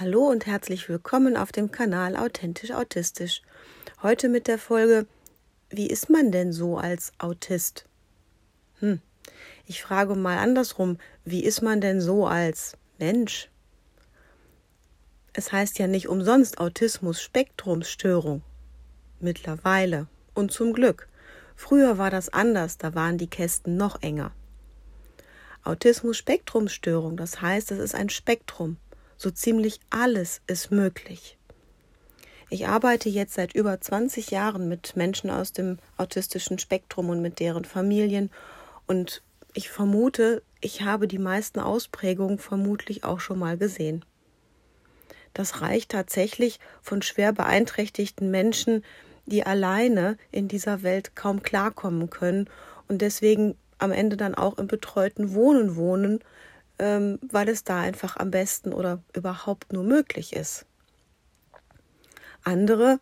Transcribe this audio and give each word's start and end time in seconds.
Hallo 0.00 0.26
und 0.26 0.44
herzlich 0.46 0.88
willkommen 0.88 1.36
auf 1.36 1.52
dem 1.52 1.70
Kanal 1.70 2.16
Authentisch 2.16 2.72
Autistisch. 2.72 3.42
Heute 4.02 4.28
mit 4.28 4.48
der 4.48 4.58
Folge 4.58 5.06
Wie 5.70 5.86
ist 5.86 6.10
man 6.10 6.32
denn 6.32 6.52
so 6.52 6.78
als 6.78 7.12
Autist? 7.18 7.84
Hm, 8.80 9.00
ich 9.66 9.84
frage 9.84 10.16
mal 10.16 10.38
andersrum, 10.38 10.98
wie 11.24 11.44
ist 11.44 11.62
man 11.62 11.80
denn 11.80 12.00
so 12.00 12.26
als 12.26 12.76
Mensch? 12.98 13.50
Es 15.32 15.52
heißt 15.52 15.78
ja 15.78 15.86
nicht 15.86 16.08
umsonst 16.08 16.58
Autismus-Spektrumsstörung. 16.58 18.42
Mittlerweile 19.20 20.08
und 20.34 20.50
zum 20.50 20.72
Glück. 20.72 21.06
Früher 21.54 21.98
war 21.98 22.10
das 22.10 22.30
anders, 22.30 22.78
da 22.78 22.96
waren 22.96 23.16
die 23.16 23.30
Kästen 23.30 23.76
noch 23.76 24.02
enger. 24.02 24.32
Autismus-Spektrumsstörung, 25.62 27.16
das 27.16 27.40
heißt, 27.40 27.70
es 27.70 27.78
ist 27.78 27.94
ein 27.94 28.10
Spektrum 28.10 28.76
so 29.16 29.30
ziemlich 29.30 29.80
alles 29.90 30.40
ist 30.46 30.70
möglich. 30.70 31.38
Ich 32.50 32.68
arbeite 32.68 33.08
jetzt 33.08 33.34
seit 33.34 33.54
über 33.54 33.80
20 33.80 34.30
Jahren 34.30 34.68
mit 34.68 34.96
Menschen 34.96 35.30
aus 35.30 35.52
dem 35.52 35.78
autistischen 35.96 36.58
Spektrum 36.58 37.08
und 37.08 37.20
mit 37.20 37.40
deren 37.40 37.64
Familien 37.64 38.30
und 38.86 39.22
ich 39.54 39.70
vermute, 39.70 40.42
ich 40.60 40.82
habe 40.82 41.08
die 41.08 41.18
meisten 41.18 41.60
Ausprägungen 41.60 42.38
vermutlich 42.38 43.04
auch 43.04 43.20
schon 43.20 43.38
mal 43.38 43.56
gesehen. 43.56 44.04
Das 45.32 45.62
reicht 45.62 45.90
tatsächlich 45.90 46.60
von 46.82 47.02
schwer 47.02 47.32
beeinträchtigten 47.32 48.30
Menschen, 48.30 48.84
die 49.26 49.44
alleine 49.44 50.16
in 50.30 50.48
dieser 50.48 50.82
Welt 50.82 51.16
kaum 51.16 51.42
klarkommen 51.42 52.10
können 52.10 52.48
und 52.88 53.00
deswegen 53.00 53.56
am 53.78 53.92
Ende 53.92 54.16
dann 54.16 54.34
auch 54.34 54.58
im 54.58 54.66
betreuten 54.66 55.34
Wohnen 55.34 55.76
wohnen 55.76 56.20
ähm, 56.78 57.18
weil 57.22 57.48
es 57.48 57.64
da 57.64 57.80
einfach 57.80 58.16
am 58.16 58.30
besten 58.30 58.72
oder 58.72 59.02
überhaupt 59.14 59.72
nur 59.72 59.84
möglich 59.84 60.34
ist. 60.34 60.66
Andere, 62.42 63.00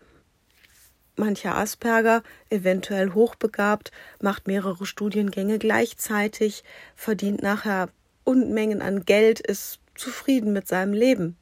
mancher 1.17 1.57
Asperger, 1.57 2.23
eventuell 2.51 3.13
hochbegabt, 3.13 3.91
macht 4.21 4.47
mehrere 4.47 4.87
Studiengänge 4.87 5.59
gleichzeitig, 5.59 6.65
verdient 6.95 7.43
nachher 7.43 7.89
Unmengen 8.25 8.83
an 8.83 9.05
Geld, 9.05 9.41
ist 9.41 9.81
zufrieden 9.95 10.53
mit 10.53 10.69
seinem 10.69 10.93
Leben. 10.93 11.37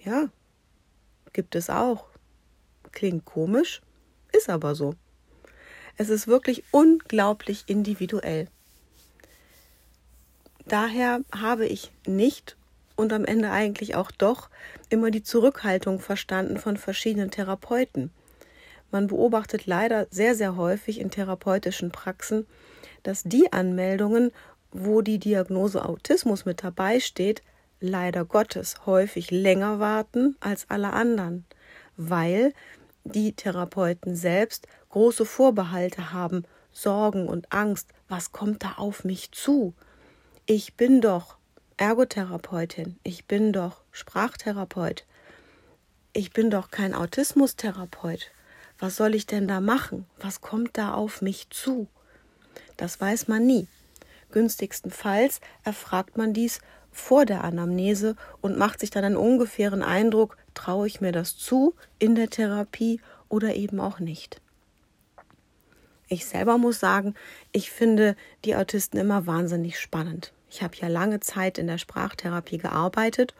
Ja, 0.00 0.30
gibt 1.32 1.54
es 1.54 1.70
auch. 1.70 2.06
Klingt 2.92 3.24
komisch, 3.24 3.82
ist 4.32 4.48
aber 4.48 4.74
so. 4.74 4.94
Es 5.96 6.08
ist 6.08 6.26
wirklich 6.28 6.64
unglaublich 6.70 7.64
individuell. 7.66 8.48
Daher 10.68 11.20
habe 11.34 11.66
ich 11.66 11.92
nicht 12.06 12.56
und 12.94 13.14
am 13.14 13.24
Ende 13.24 13.50
eigentlich 13.50 13.94
auch 13.94 14.10
doch 14.10 14.50
immer 14.90 15.10
die 15.10 15.22
Zurückhaltung 15.22 15.98
verstanden 15.98 16.58
von 16.58 16.76
verschiedenen 16.76 17.30
Therapeuten. 17.30 18.10
Man 18.90 19.06
beobachtet 19.06 19.64
leider 19.64 20.06
sehr, 20.10 20.34
sehr 20.34 20.56
häufig 20.56 21.00
in 21.00 21.10
therapeutischen 21.10 21.90
Praxen, 21.90 22.46
dass 23.02 23.22
die 23.22 23.50
Anmeldungen, 23.50 24.30
wo 24.70 25.00
die 25.00 25.18
Diagnose 25.18 25.86
Autismus 25.86 26.44
mit 26.44 26.62
dabei 26.62 27.00
steht, 27.00 27.42
leider 27.80 28.26
Gottes 28.26 28.84
häufig 28.84 29.30
länger 29.30 29.78
warten 29.78 30.36
als 30.40 30.66
alle 30.68 30.92
anderen, 30.92 31.46
weil 31.96 32.52
die 33.04 33.32
Therapeuten 33.32 34.16
selbst 34.16 34.66
große 34.90 35.24
Vorbehalte 35.24 36.12
haben, 36.12 36.44
Sorgen 36.72 37.26
und 37.26 37.52
Angst, 37.52 37.88
was 38.08 38.32
kommt 38.32 38.64
da 38.64 38.72
auf 38.76 39.04
mich 39.04 39.32
zu? 39.32 39.74
Ich 40.50 40.76
bin 40.76 41.02
doch 41.02 41.36
Ergotherapeutin, 41.76 42.98
ich 43.02 43.26
bin 43.26 43.52
doch 43.52 43.82
Sprachtherapeut, 43.92 45.04
ich 46.14 46.32
bin 46.32 46.48
doch 46.48 46.70
kein 46.70 46.94
Autismustherapeut. 46.94 48.30
Was 48.78 48.96
soll 48.96 49.14
ich 49.14 49.26
denn 49.26 49.46
da 49.46 49.60
machen? 49.60 50.06
Was 50.18 50.40
kommt 50.40 50.78
da 50.78 50.94
auf 50.94 51.20
mich 51.20 51.50
zu? 51.50 51.86
Das 52.78 52.98
weiß 52.98 53.28
man 53.28 53.46
nie. 53.46 53.68
Günstigstenfalls 54.30 55.42
erfragt 55.64 56.16
man 56.16 56.32
dies 56.32 56.62
vor 56.90 57.26
der 57.26 57.44
Anamnese 57.44 58.16
und 58.40 58.56
macht 58.56 58.80
sich 58.80 58.88
dann 58.88 59.04
einen 59.04 59.18
ungefähren 59.18 59.82
Eindruck, 59.82 60.38
traue 60.54 60.86
ich 60.86 61.02
mir 61.02 61.12
das 61.12 61.36
zu 61.36 61.74
in 61.98 62.14
der 62.14 62.30
Therapie 62.30 63.02
oder 63.28 63.54
eben 63.54 63.80
auch 63.80 63.98
nicht. 63.98 64.40
Ich 66.08 66.24
selber 66.24 66.56
muss 66.56 66.80
sagen, 66.80 67.14
ich 67.52 67.70
finde 67.70 68.16
die 68.46 68.56
Autisten 68.56 68.98
immer 68.98 69.26
wahnsinnig 69.26 69.78
spannend. 69.78 70.32
Ich 70.50 70.62
habe 70.62 70.76
ja 70.76 70.88
lange 70.88 71.20
Zeit 71.20 71.58
in 71.58 71.66
der 71.66 71.78
Sprachtherapie 71.78 72.58
gearbeitet 72.58 73.34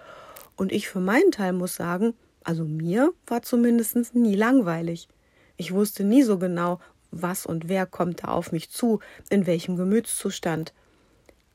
und 0.57 0.73
ich 0.73 0.89
für 0.89 1.01
meinen 1.01 1.33
Teil 1.33 1.53
muss 1.53 1.75
sagen, 1.75 2.15
also 2.45 2.65
mir 2.65 3.13
war 3.27 3.43
zumindest 3.43 4.15
nie 4.15 4.35
langweilig. 4.35 5.09
Ich 5.57 5.73
wusste 5.73 6.05
nie 6.05 6.23
so 6.23 6.39
genau, 6.39 6.81
was 7.11 7.47
und 7.47 7.69
wer 7.69 7.87
kommt 7.87 8.25
da 8.25 8.29
auf 8.29 8.53
mich 8.53 8.71
zu, 8.71 9.01
in 9.31 9.47
welchem 9.47 9.77
Gemütszustand. 9.77 10.73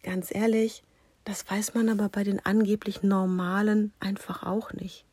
Ganz 0.02 0.34
ehrlich, 0.34 0.84
das 1.26 1.50
weiß 1.50 1.74
man 1.74 1.90
aber 1.90 2.10
bei 2.10 2.24
den 2.24 2.46
angeblich 2.46 3.04
Normalen 3.04 3.94
einfach 4.00 4.44
auch 4.44 4.74
nicht. 4.74 5.06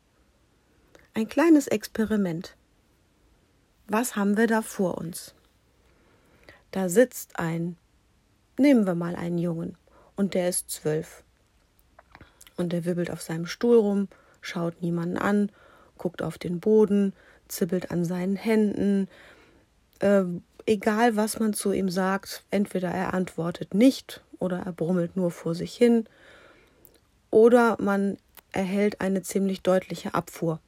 Ein 1.13 1.27
kleines 1.27 1.67
Experiment. 1.67 2.55
Was 3.87 4.15
haben 4.15 4.37
wir 4.37 4.47
da 4.47 4.61
vor 4.61 4.97
uns? 4.97 5.35
Da 6.71 6.89
sitzt 6.89 7.37
ein, 7.39 7.77
nehmen 8.57 8.85
wir 8.85 8.95
mal 8.95 9.15
einen 9.15 9.37
Jungen, 9.37 9.77
und 10.15 10.33
der 10.33 10.49
ist 10.49 10.69
zwölf. 10.69 11.23
Und 12.57 12.73
der 12.73 12.85
wibbelt 12.85 13.11
auf 13.11 13.21
seinem 13.21 13.45
Stuhl 13.45 13.77
rum, 13.77 14.07
schaut 14.41 14.81
niemanden 14.81 15.17
an, 15.17 15.51
guckt 15.97 16.21
auf 16.21 16.37
den 16.37 16.59
Boden, 16.59 17.13
zippelt 17.47 17.91
an 17.91 18.05
seinen 18.05 18.35
Händen. 18.35 19.07
Äh, 19.99 20.23
egal, 20.65 21.15
was 21.15 21.39
man 21.39 21.53
zu 21.53 21.71
ihm 21.71 21.89
sagt, 21.89 22.43
entweder 22.51 22.89
er 22.89 23.13
antwortet 23.13 23.73
nicht 23.73 24.23
oder 24.39 24.59
er 24.59 24.71
brummelt 24.71 25.15
nur 25.15 25.31
vor 25.31 25.55
sich 25.55 25.75
hin 25.75 26.05
oder 27.29 27.77
man 27.79 28.17
erhält 28.51 29.01
eine 29.01 29.21
ziemlich 29.23 29.61
deutliche 29.61 30.13
Abfuhr. 30.13 30.59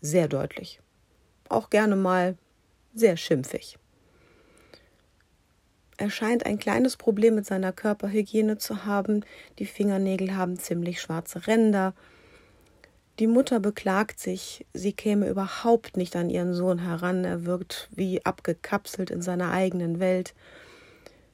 Sehr 0.00 0.28
deutlich. 0.28 0.80
Auch 1.48 1.70
gerne 1.70 1.96
mal 1.96 2.36
sehr 2.94 3.16
schimpfig. 3.16 3.78
Er 5.98 6.10
scheint 6.10 6.46
ein 6.46 6.60
kleines 6.60 6.96
Problem 6.96 7.34
mit 7.34 7.44
seiner 7.44 7.72
Körperhygiene 7.72 8.56
zu 8.56 8.84
haben. 8.84 9.24
Die 9.58 9.66
Fingernägel 9.66 10.36
haben 10.36 10.56
ziemlich 10.56 11.00
schwarze 11.00 11.48
Ränder. 11.48 11.92
Die 13.18 13.26
Mutter 13.26 13.58
beklagt 13.58 14.20
sich, 14.20 14.64
sie 14.72 14.92
käme 14.92 15.28
überhaupt 15.28 15.96
nicht 15.96 16.14
an 16.14 16.30
ihren 16.30 16.54
Sohn 16.54 16.78
heran. 16.78 17.24
Er 17.24 17.44
wirkt 17.44 17.88
wie 17.90 18.24
abgekapselt 18.24 19.10
in 19.10 19.22
seiner 19.22 19.50
eigenen 19.50 19.98
Welt, 19.98 20.34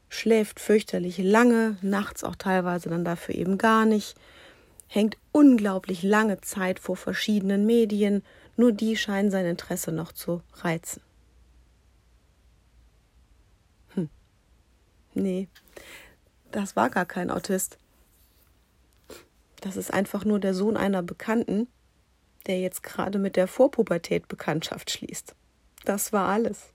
schläft 0.08 0.60
fürchterlich 0.60 1.18
lange, 1.18 1.76
nachts 1.82 2.24
auch 2.24 2.36
teilweise 2.36 2.88
dann 2.88 3.04
dafür 3.04 3.34
eben 3.34 3.58
gar 3.58 3.84
nicht, 3.84 4.16
hängt 4.86 5.18
unglaublich 5.30 6.02
lange 6.02 6.40
Zeit 6.40 6.78
vor 6.78 6.96
verschiedenen 6.96 7.66
Medien, 7.66 8.22
nur 8.56 8.72
die 8.72 8.96
scheinen 8.96 9.30
sein 9.30 9.44
Interesse 9.44 9.92
noch 9.92 10.12
zu 10.12 10.40
reizen. 10.54 11.02
Nee, 15.14 15.48
das 16.50 16.76
war 16.76 16.90
gar 16.90 17.06
kein 17.06 17.30
Autist. 17.30 17.78
Das 19.60 19.76
ist 19.76 19.92
einfach 19.92 20.24
nur 20.24 20.40
der 20.40 20.54
Sohn 20.54 20.76
einer 20.76 21.02
Bekannten, 21.02 21.68
der 22.46 22.60
jetzt 22.60 22.82
gerade 22.82 23.18
mit 23.18 23.36
der 23.36 23.46
Vorpubertät 23.46 24.28
Bekanntschaft 24.28 24.90
schließt. 24.90 25.34
Das 25.84 26.12
war 26.12 26.28
alles. 26.28 26.74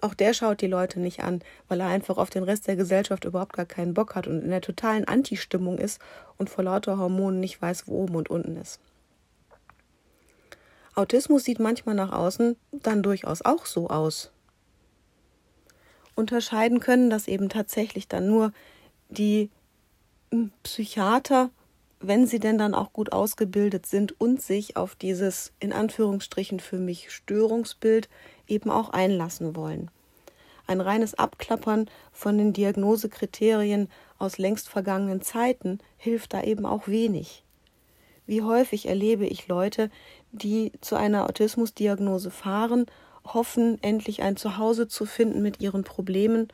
Auch 0.00 0.14
der 0.14 0.34
schaut 0.34 0.60
die 0.60 0.66
Leute 0.66 1.00
nicht 1.00 1.22
an, 1.22 1.40
weil 1.68 1.80
er 1.80 1.86
einfach 1.88 2.18
auf 2.18 2.30
den 2.30 2.42
Rest 2.42 2.66
der 2.66 2.76
Gesellschaft 2.76 3.24
überhaupt 3.24 3.54
gar 3.54 3.66
keinen 3.66 3.94
Bock 3.94 4.14
hat 4.14 4.26
und 4.26 4.42
in 4.42 4.50
der 4.50 4.60
totalen 4.60 5.06
Anti-Stimmung 5.06 5.78
ist 5.78 6.00
und 6.36 6.50
vor 6.50 6.64
lauter 6.64 6.98
Hormonen 6.98 7.40
nicht 7.40 7.60
weiß, 7.60 7.88
wo 7.88 8.02
oben 8.02 8.16
und 8.16 8.28
unten 8.28 8.56
ist. 8.56 8.80
Autismus 10.94 11.44
sieht 11.44 11.58
manchmal 11.58 11.94
nach 11.94 12.12
außen 12.12 12.56
dann 12.70 13.02
durchaus 13.02 13.42
auch 13.42 13.64
so 13.66 13.88
aus 13.88 14.30
unterscheiden 16.14 16.80
können, 16.80 17.10
dass 17.10 17.28
eben 17.28 17.48
tatsächlich 17.48 18.08
dann 18.08 18.26
nur 18.26 18.52
die 19.08 19.50
hm, 20.30 20.52
Psychiater, 20.62 21.50
wenn 22.00 22.26
sie 22.26 22.38
denn 22.38 22.58
dann 22.58 22.74
auch 22.74 22.92
gut 22.92 23.12
ausgebildet 23.12 23.86
sind 23.86 24.20
und 24.20 24.42
sich 24.42 24.76
auf 24.76 24.94
dieses 24.94 25.52
in 25.60 25.72
Anführungsstrichen 25.72 26.60
für 26.60 26.78
mich 26.78 27.10
Störungsbild 27.10 28.08
eben 28.46 28.70
auch 28.70 28.90
einlassen 28.90 29.56
wollen. 29.56 29.90
Ein 30.66 30.80
reines 30.80 31.14
Abklappern 31.14 31.90
von 32.12 32.38
den 32.38 32.52
Diagnosekriterien 32.52 33.88
aus 34.18 34.38
längst 34.38 34.68
vergangenen 34.68 35.20
Zeiten 35.20 35.78
hilft 35.96 36.32
da 36.32 36.42
eben 36.42 36.64
auch 36.64 36.88
wenig. 36.88 37.44
Wie 38.26 38.42
häufig 38.42 38.86
erlebe 38.86 39.26
ich 39.26 39.48
Leute, 39.48 39.90
die 40.32 40.72
zu 40.80 40.96
einer 40.96 41.24
Autismusdiagnose 41.24 42.30
fahren 42.30 42.86
hoffen, 43.24 43.82
endlich 43.82 44.22
ein 44.22 44.36
Zuhause 44.36 44.88
zu 44.88 45.06
finden 45.06 45.42
mit 45.42 45.60
ihren 45.60 45.84
Problemen 45.84 46.48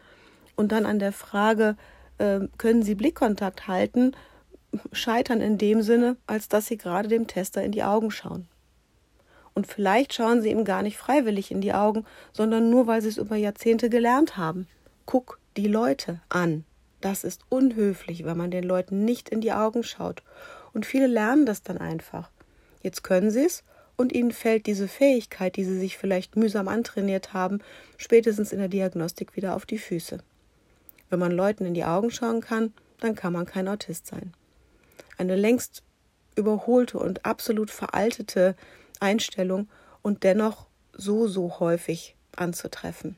und 0.57 0.73
dann 0.73 0.87
an 0.87 0.99
der 0.99 1.13
Frage, 1.13 1.77
äh, 2.19 2.41
können 2.59 2.83
Sie 2.83 2.95
Blickkontakt 2.95 3.67
halten, 3.67 4.13
scheitern 4.93 5.41
in 5.41 5.59
dem 5.59 5.83
Sinne, 5.83 6.17
als 6.27 6.49
dass 6.49 6.67
sie 6.67 6.77
gerade 6.77 7.09
dem 7.09 7.27
Tester 7.27 7.63
in 7.63 7.73
die 7.73 7.83
Augen 7.83 8.11
schauen. 8.11 8.49
Und 9.55 9.67
vielleicht 9.67 10.15
schauen 10.15 10.43
sie 10.43 10.51
ihm 10.51 10.65
gar 10.65 10.83
nicht 10.83 10.97
freiwillig 10.97 11.51
in 11.51 11.61
die 11.61 11.73
Augen, 11.73 12.05
sondern 12.33 12.71
nur, 12.71 12.87
weil 12.87 13.03
sie 13.03 13.09
es 13.09 13.19
über 13.19 13.37
Jahrzehnte 13.37 13.91
gelernt 13.91 14.37
haben. 14.37 14.69
Guck 15.07 15.41
die 15.57 15.67
Leute 15.67 16.21
an. 16.29 16.65
Das 17.01 17.25
ist 17.25 17.45
unhöflich, 17.49 18.25
wenn 18.25 18.37
man 18.37 18.51
den 18.51 18.65
Leuten 18.65 19.05
nicht 19.05 19.29
in 19.29 19.41
die 19.41 19.53
Augen 19.53 19.83
schaut. 19.83 20.23
Und 20.73 20.87
viele 20.87 21.09
lernen 21.09 21.47
das 21.47 21.63
dann 21.63 21.79
einfach. 21.79 22.31
Jetzt 22.83 23.03
können 23.03 23.31
sie 23.31 23.45
es 23.45 23.65
und 24.01 24.15
ihnen 24.15 24.33
fällt 24.33 24.65
diese 24.65 24.89
Fähigkeit, 24.89 25.57
die 25.57 25.65
sie 25.65 25.79
sich 25.79 25.99
vielleicht 25.99 26.35
mühsam 26.35 26.69
antrainiert 26.69 27.35
haben, 27.35 27.59
spätestens 27.99 28.51
in 28.51 28.59
der 28.59 28.69
Diagnostik 28.69 29.37
wieder 29.37 29.55
auf 29.55 29.67
die 29.67 29.77
Füße. 29.77 30.21
Wenn 31.11 31.19
man 31.19 31.33
Leuten 31.33 31.67
in 31.67 31.75
die 31.75 31.85
Augen 31.85 32.11
schauen 32.11 32.41
kann, 32.41 32.73
dann 33.01 33.15
kann 33.15 33.35
man 33.35 33.45
kein 33.45 33.69
Autist 33.69 34.07
sein. 34.07 34.33
Eine 35.19 35.37
längst 35.37 35.83
überholte 36.35 36.99
und 36.99 37.27
absolut 37.27 37.71
veraltete 37.71 38.57
Einstellung 39.01 39.69
und 40.01 40.25
dennoch 40.25 40.67
so, 40.95 41.29
so 41.29 41.61
häufig 41.61 42.17
anzutreffen. 42.35 43.17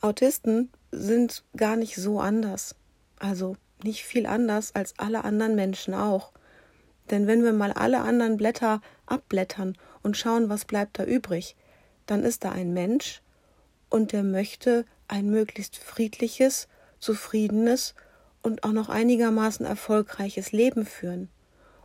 Autisten 0.00 0.72
sind 0.90 1.44
gar 1.56 1.76
nicht 1.76 1.94
so 1.94 2.18
anders, 2.18 2.74
also 3.20 3.56
nicht 3.84 4.02
viel 4.02 4.26
anders 4.26 4.74
als 4.74 4.98
alle 4.98 5.22
anderen 5.22 5.54
Menschen 5.54 5.94
auch. 5.94 6.32
Denn 7.10 7.26
wenn 7.26 7.42
wir 7.42 7.52
mal 7.52 7.72
alle 7.72 8.00
anderen 8.00 8.36
Blätter 8.36 8.80
abblättern 9.06 9.76
und 10.02 10.16
schauen, 10.16 10.48
was 10.48 10.64
bleibt 10.64 10.98
da 10.98 11.04
übrig, 11.04 11.56
dann 12.06 12.22
ist 12.24 12.44
da 12.44 12.52
ein 12.52 12.72
Mensch 12.72 13.22
und 13.90 14.12
der 14.12 14.22
möchte 14.22 14.84
ein 15.08 15.30
möglichst 15.30 15.76
friedliches, 15.76 16.68
zufriedenes 16.98 17.94
und 18.42 18.64
auch 18.64 18.72
noch 18.72 18.88
einigermaßen 18.88 19.64
erfolgreiches 19.64 20.52
Leben 20.52 20.86
führen, 20.86 21.28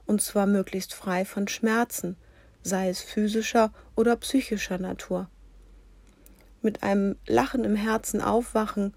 und 0.05 0.21
zwar 0.21 0.45
möglichst 0.45 0.93
frei 0.93 1.25
von 1.25 1.47
Schmerzen, 1.47 2.17
sei 2.61 2.89
es 2.89 3.01
physischer 3.01 3.71
oder 3.95 4.15
psychischer 4.17 4.77
Natur. 4.77 5.29
Mit 6.61 6.83
einem 6.83 7.17
Lachen 7.27 7.63
im 7.63 7.75
Herzen 7.75 8.21
aufwachen, 8.21 8.93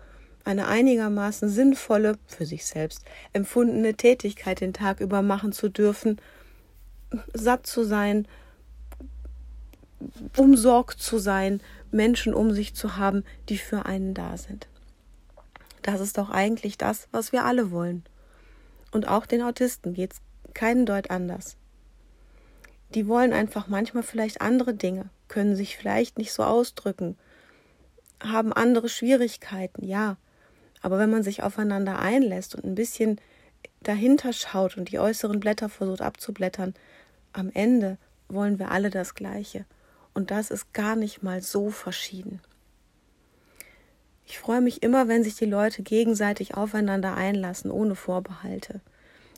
eine 0.47 0.69
einigermaßen 0.69 1.49
sinnvolle, 1.49 2.19
für 2.27 2.47
sich 2.47 2.65
selbst 2.65 3.05
empfundene 3.33 3.95
Tätigkeit 3.95 4.61
den 4.61 4.73
Tag 4.73 5.01
über 5.01 5.21
machen 5.21 5.53
zu 5.53 5.69
dürfen, 5.69 6.21
satt 7.35 7.67
zu 7.67 7.85
sein, 7.85 8.29
umsorgt 10.37 11.01
zu 11.01 11.19
sein, 11.19 11.61
Menschen 11.91 12.33
um 12.33 12.53
sich 12.53 12.75
zu 12.75 12.97
haben, 12.97 13.25
die 13.49 13.59
für 13.59 13.87
einen 13.87 14.15
da 14.15 14.37
sind. 14.37 14.69
Das 15.83 16.01
ist 16.01 16.19
doch 16.19 16.31
eigentlich 16.31 16.79
das, 16.79 17.09
was 17.11 17.33
wir 17.33 17.45
alle 17.45 17.71
wollen. 17.71 18.05
Und 18.93 19.09
auch 19.09 19.27
den 19.27 19.43
Autisten 19.43 19.95
geht 19.95 20.13
es 20.13 20.21
keinen 20.55 20.87
Deut 20.87 21.11
anders. 21.11 21.57
Die 22.95 23.09
wollen 23.09 23.33
einfach 23.33 23.67
manchmal 23.67 24.03
vielleicht 24.05 24.41
andere 24.41 24.75
Dinge, 24.75 25.11
können 25.29 25.57
sich 25.57 25.77
vielleicht 25.77 26.19
nicht 26.19 26.33
so 26.33 26.45
ausdrücken, 26.45 27.17
haben 28.21 28.53
andere 28.53 28.89
Schwierigkeiten, 28.89 29.85
ja. 29.85 30.17
Aber 30.87 31.01
wenn 31.01 31.11
man 31.11 31.25
sich 31.25 31.43
aufeinander 31.43 31.99
einlässt 31.99 32.55
und 32.55 32.63
ein 32.63 32.77
bisschen 32.77 33.21
dahinter 33.83 34.33
schaut 34.33 34.77
und 34.77 34.93
die 34.93 35.01
äußeren 35.01 35.41
Blätter 35.41 35.69
versucht 35.69 36.01
abzublättern, 36.01 36.75
am 37.33 37.51
Ende 37.53 37.99
wollen 38.29 38.61
wir 38.61 38.71
alle 38.71 38.91
das 38.91 39.17
Gleiche. 39.17 39.65
Und 40.15 40.31
das 40.31 40.53
ist 40.53 40.73
gar 40.75 40.95
nicht 40.95 41.25
mal 41.25 41.43
so 41.43 41.71
verschieden. 41.71 42.39
Ich 44.27 44.39
freue 44.39 44.61
mich 44.61 44.85
immer, 44.85 45.09
wenn 45.09 45.25
sich 45.25 45.35
die 45.35 45.47
Leute 45.47 45.83
gegenseitig 45.83 46.55
aufeinander 46.55 47.17
einlassen, 47.17 47.73
ohne 47.73 47.97
Vorbehalte. 47.97 48.81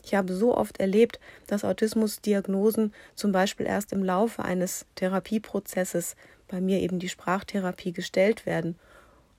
Ich 0.05 0.13
habe 0.13 0.33
so 0.33 0.55
oft 0.55 0.79
erlebt, 0.79 1.19
dass 1.47 1.65
Autismusdiagnosen 1.65 2.93
zum 3.15 3.31
Beispiel 3.31 3.65
erst 3.65 3.91
im 3.91 4.03
Laufe 4.03 4.45
eines 4.45 4.85
Therapieprozesses, 4.93 6.15
bei 6.47 6.61
mir 6.61 6.79
eben 6.79 6.99
die 6.99 7.09
Sprachtherapie, 7.09 7.91
gestellt 7.91 8.45
werden. 8.45 8.77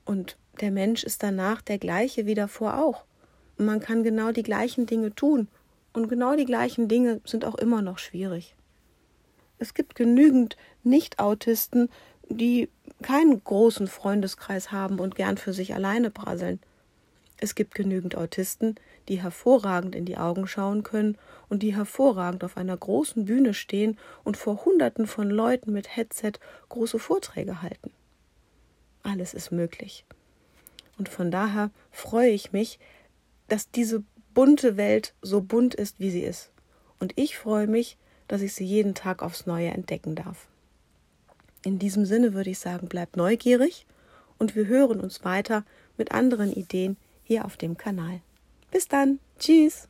Und 0.03 0.35
der 0.59 0.71
Mensch 0.71 1.03
ist 1.03 1.23
danach 1.23 1.61
der 1.61 1.77
gleiche 1.77 2.25
wie 2.25 2.35
davor 2.35 2.77
auch. 2.77 3.05
Und 3.57 3.65
man 3.65 3.79
kann 3.79 4.03
genau 4.03 4.31
die 4.31 4.43
gleichen 4.43 4.85
Dinge 4.85 5.13
tun. 5.15 5.47
Und 5.93 6.07
genau 6.09 6.35
die 6.35 6.45
gleichen 6.45 6.87
Dinge 6.87 7.21
sind 7.25 7.45
auch 7.45 7.55
immer 7.55 7.81
noch 7.81 7.97
schwierig. 7.97 8.55
Es 9.59 9.73
gibt 9.73 9.95
genügend 9.95 10.57
Nicht-Autisten, 10.83 11.89
die 12.29 12.69
keinen 13.01 13.43
großen 13.43 13.87
Freundeskreis 13.87 14.71
haben 14.71 14.99
und 14.99 15.15
gern 15.15 15.37
für 15.37 15.53
sich 15.53 15.73
alleine 15.73 16.09
prasseln. 16.09 16.59
Es 17.37 17.55
gibt 17.55 17.73
genügend 17.73 18.15
Autisten, 18.15 18.75
die 19.07 19.21
hervorragend 19.21 19.95
in 19.95 20.05
die 20.05 20.17
Augen 20.17 20.47
schauen 20.47 20.83
können 20.83 21.17
und 21.49 21.63
die 21.63 21.75
hervorragend 21.75 22.43
auf 22.43 22.55
einer 22.55 22.77
großen 22.77 23.25
Bühne 23.25 23.53
stehen 23.53 23.97
und 24.23 24.37
vor 24.37 24.63
Hunderten 24.63 25.07
von 25.07 25.29
Leuten 25.29 25.73
mit 25.73 25.95
Headset 25.95 26.33
große 26.69 26.99
Vorträge 26.99 27.61
halten. 27.61 27.91
Alles 29.03 29.33
ist 29.33 29.51
möglich. 29.51 30.05
Und 31.01 31.09
von 31.09 31.31
daher 31.31 31.71
freue 31.89 32.29
ich 32.29 32.51
mich, 32.51 32.77
dass 33.47 33.71
diese 33.71 34.03
bunte 34.35 34.77
Welt 34.77 35.15
so 35.23 35.41
bunt 35.41 35.73
ist, 35.73 35.99
wie 35.99 36.11
sie 36.11 36.21
ist. 36.21 36.51
Und 36.99 37.13
ich 37.15 37.39
freue 37.39 37.65
mich, 37.65 37.97
dass 38.27 38.43
ich 38.43 38.53
sie 38.53 38.65
jeden 38.65 38.93
Tag 38.93 39.23
aufs 39.23 39.47
Neue 39.47 39.69
entdecken 39.69 40.13
darf. 40.13 40.47
In 41.65 41.79
diesem 41.79 42.05
Sinne 42.05 42.35
würde 42.35 42.51
ich 42.51 42.59
sagen, 42.59 42.87
bleibt 42.87 43.17
neugierig 43.17 43.87
und 44.37 44.55
wir 44.55 44.67
hören 44.67 44.99
uns 44.99 45.25
weiter 45.25 45.65
mit 45.97 46.11
anderen 46.11 46.53
Ideen 46.53 46.97
hier 47.23 47.45
auf 47.45 47.57
dem 47.57 47.77
Kanal. 47.77 48.21
Bis 48.69 48.87
dann, 48.87 49.17
tschüss. 49.39 49.87